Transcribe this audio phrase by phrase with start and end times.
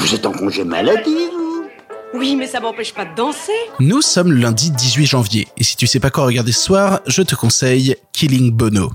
[0.00, 1.68] Vous êtes en congé maladie, vous
[2.14, 3.52] Oui, mais ça m'empêche pas de danser.
[3.80, 7.00] Nous sommes le lundi 18 janvier, et si tu sais pas quoi regarder ce soir,
[7.06, 8.92] je te conseille Killing Bono.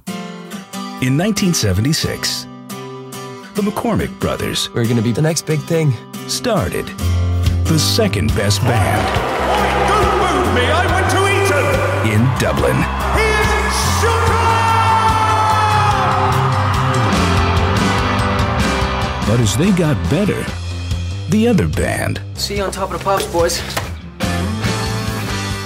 [1.03, 2.47] In 1976,
[3.55, 5.93] the McCormick brothers We're gonna be the next big thing.
[6.27, 6.85] started
[7.65, 9.05] the second best band
[9.87, 10.61] Don't move me!
[10.71, 11.65] I went to Eton!
[12.13, 12.77] in Dublin.
[13.15, 14.45] He is shooter!
[19.27, 20.43] But as they got better,
[21.29, 23.59] the other band See you on top of the pops, boys.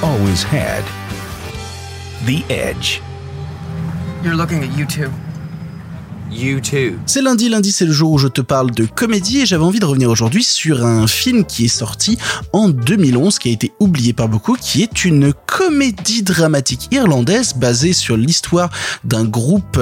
[0.02, 0.84] always had
[2.26, 3.02] the edge.
[4.23, 5.12] You're looking at you two.
[7.07, 9.79] C'est lundi, lundi c'est le jour où je te parle de comédie et j'avais envie
[9.79, 12.19] de revenir aujourd'hui sur un film qui est sorti
[12.53, 17.93] en 2011, qui a été oublié par beaucoup, qui est une comédie dramatique irlandaise basée
[17.93, 18.69] sur l'histoire
[19.03, 19.79] d'un groupe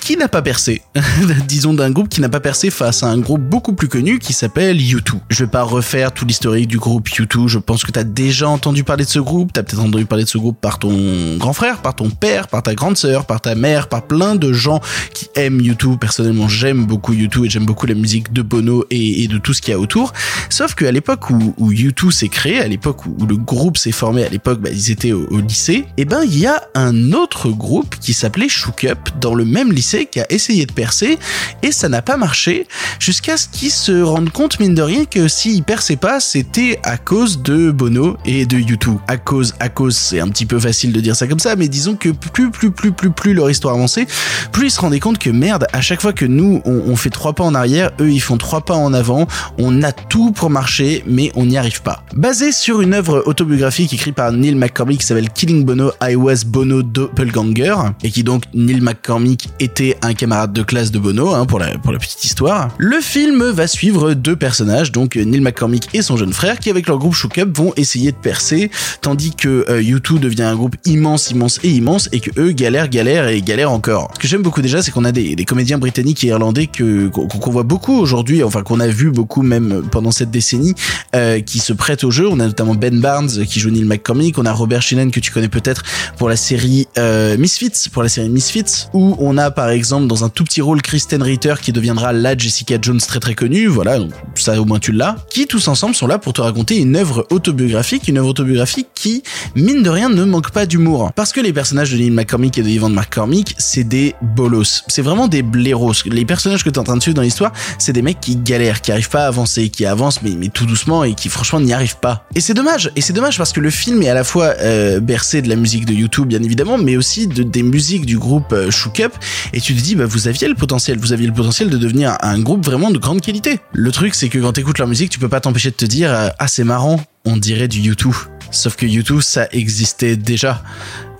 [0.00, 0.80] qui n'a pas percé.
[1.46, 4.32] Disons d'un groupe qui n'a pas percé face à un groupe beaucoup plus connu qui
[4.32, 5.18] s'appelle U2.
[5.28, 8.84] Je vais pas refaire tout l'historique du groupe U2, je pense que t'as déjà entendu
[8.84, 11.82] parler de ce groupe, t'as peut-être entendu parler de ce groupe par ton grand frère,
[11.82, 14.80] par ton père, par ta grande sœur, par ta mère, par plein de gens
[15.12, 19.28] qui aiment U2 personnellement j'aime beaucoup U2 et j'aime beaucoup la musique de Bono et,
[19.28, 20.12] de tout ce qu'il y a autour.
[20.48, 24.24] Sauf qu'à l'époque où, où U2 s'est créé, à l'époque où, le groupe s'est formé,
[24.24, 27.96] à l'époque bah, ils étaient au, lycée, et ben il y a un autre groupe
[28.00, 31.18] qui s'appelait Shook Up dans le même lycée qui a essayé de percer
[31.62, 32.66] et ça n'a pas marché
[32.98, 36.96] jusqu'à ce qu'ils se rendent compte mine de rien que s'ils perçaient pas c'était à
[36.96, 38.98] cause de Bono et de U2.
[39.08, 41.68] À cause, à cause c'est un petit peu facile de dire ça comme ça mais
[41.68, 44.06] disons que plus plus plus plus plus leur histoire avançait,
[44.52, 47.32] plus ils se rendaient compte que merde chaque fois que nous on, on fait trois
[47.32, 49.26] pas en arrière, eux ils font trois pas en avant,
[49.58, 52.04] on a tout pour marcher mais on n'y arrive pas.
[52.14, 56.44] Basé sur une œuvre autobiographique écrite par Neil McCormick qui s'appelle Killing Bono, I Was
[56.46, 61.46] Bono Doppelganger et qui donc Neil McCormick était un camarade de classe de Bono hein,
[61.46, 62.68] pour la pour la petite histoire.
[62.78, 66.86] Le film va suivre deux personnages donc Neil McCormick et son jeune frère qui avec
[66.86, 68.70] leur groupe Shook Up vont essayer de percer
[69.00, 72.88] tandis que euh, U2 devient un groupe immense immense et immense et que eux galèrent
[72.88, 74.10] galèrent et galèrent encore.
[74.14, 77.08] Ce que j'aime beaucoup déjà c'est qu'on a des, des comédiens britanniques et irlandais que
[77.08, 80.74] qu'on voit beaucoup aujourd'hui enfin qu'on a vu beaucoup même pendant cette décennie
[81.14, 82.26] euh, qui se prêtent au jeu.
[82.28, 85.30] On a notamment Ben Barnes qui joue Neil McCormick, on a Robert Sheenan que tu
[85.30, 85.82] connais peut-être
[86.16, 90.24] pour la série euh, Misfits, pour la série Misfits, où on a par exemple dans
[90.24, 93.98] un tout petit rôle Kristen Ritter qui deviendra la Jessica Jones très très connue, voilà,
[94.34, 97.26] ça au moins tu l'as, qui tous ensemble sont là pour te raconter une œuvre
[97.30, 99.22] autobiographique, une œuvre autobiographique qui,
[99.54, 101.12] mine de rien, ne manque pas d'humour.
[101.14, 104.82] Parce que les personnages de Neil McCormick et de Ivan McCormick, c'est des bolos.
[104.88, 105.92] C'est vraiment des blaireaux.
[106.06, 108.80] Les personnages que t'es en train de suivre dans l'histoire, c'est des mecs qui galèrent,
[108.80, 111.72] qui arrivent pas à avancer, qui avancent mais, mais tout doucement et qui franchement n'y
[111.72, 112.26] arrivent pas.
[112.34, 115.00] Et c'est dommage, et c'est dommage parce que le film est à la fois euh,
[115.00, 118.52] bercé de la musique de YouTube bien évidemment, mais aussi de, des musiques du groupe
[118.52, 119.12] euh, Shook Up,
[119.52, 122.16] et tu te dis bah vous aviez le potentiel, vous aviez le potentiel de devenir
[122.20, 123.60] un groupe vraiment de grande qualité.
[123.72, 126.12] Le truc c'est que quand t'écoutes leur musique, tu peux pas t'empêcher de te dire
[126.12, 128.14] euh, ah c'est marrant, on dirait du YouTube.
[128.50, 130.62] Sauf que YouTube ça existait déjà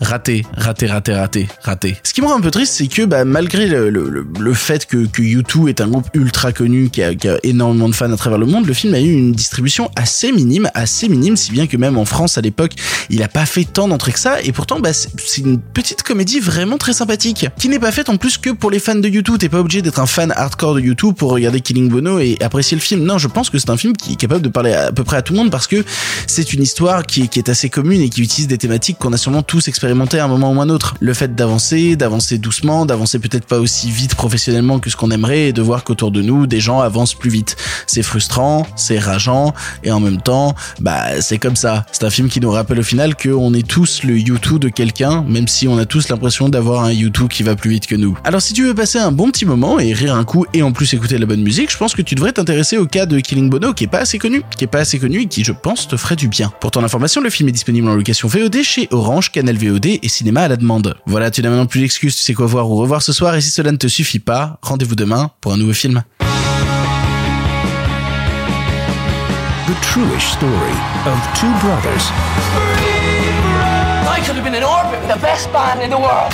[0.00, 1.96] raté, raté, raté, raté, raté.
[2.02, 4.86] Ce qui me rend un peu triste, c'est que bah, malgré le, le, le, fait
[4.86, 8.10] que, que U2 est un groupe ultra connu, qui a, qui a, énormément de fans
[8.10, 11.52] à travers le monde, le film a eu une distribution assez minime, assez minime, si
[11.52, 12.72] bien que même en France à l'époque,
[13.10, 16.40] il a pas fait tant d'entrées que ça, et pourtant bah, c'est une petite comédie
[16.40, 19.38] vraiment très sympathique, qui n'est pas faite en plus que pour les fans de U2,
[19.38, 22.76] t'es pas obligé d'être un fan hardcore de U2 pour regarder Killing Bono et apprécier
[22.76, 23.04] le film.
[23.04, 25.16] Non, je pense que c'est un film qui est capable de parler à, peu près
[25.16, 25.84] à tout le monde parce que
[26.26, 29.16] c'est une histoire qui, qui est assez commune et qui utilise des thématiques qu'on a
[29.16, 30.94] sûrement tous expérimenté à un moment ou un autre.
[31.00, 35.48] Le fait d'avancer, d'avancer doucement, d'avancer peut-être pas aussi vite professionnellement que ce qu'on aimerait
[35.48, 37.56] et de voir qu'autour de nous, des gens avancent plus vite.
[37.88, 39.52] C'est frustrant, c'est rageant
[39.82, 41.86] et en même temps, bah, c'est comme ça.
[41.90, 45.24] C'est un film qui nous rappelle au final qu'on est tous le U2 de quelqu'un,
[45.26, 48.16] même si on a tous l'impression d'avoir un U2 qui va plus vite que nous.
[48.22, 50.70] Alors si tu veux passer un bon petit moment et rire un coup et en
[50.70, 53.18] plus écouter de la bonne musique, je pense que tu devrais t'intéresser au cas de
[53.18, 55.52] Killing Bono qui est pas assez connu, qui est pas assez connu et qui je
[55.52, 56.52] pense te ferait du bien.
[56.60, 60.08] Pour ton information, le film est disponible en location VOD chez Orange, Canal VOD et
[60.08, 60.96] cinéma à la demande.
[61.06, 63.40] Voilà, tu n'as maintenant plus d'excuses, tu sais quoi voir ou revoir ce soir et
[63.40, 66.02] si cela ne te suffit pas, rendez-vous demain pour un nouveau film.
[69.66, 70.74] The truish story
[71.06, 72.10] of two brothers
[74.08, 76.32] I could have been in orbit with the best band in the world.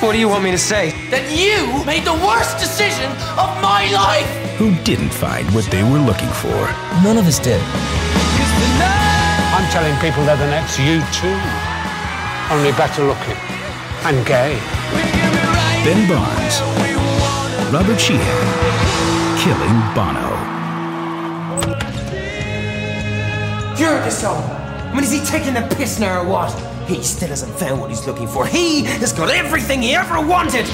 [0.00, 0.92] What do you want me to say?
[1.10, 4.28] That you made the worst decision of my life.
[4.58, 6.54] who didn't find what they were looking for?
[7.02, 7.60] None of us did.
[9.56, 11.73] I'm telling people they're the next you too.
[12.50, 13.36] Only better looking.
[14.04, 14.60] And gay.
[15.82, 16.60] Ben Barnes,
[17.72, 18.20] Robert Sheehan,
[19.38, 20.30] killing Bono.
[23.78, 24.36] You're the soul.
[24.36, 26.52] I mean, is he taking the piss now or what?
[26.86, 28.46] He still hasn't found what he's looking for.
[28.46, 30.66] He has got everything he ever wanted.